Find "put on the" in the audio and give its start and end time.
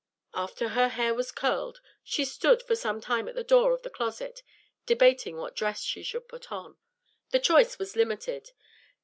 6.27-7.39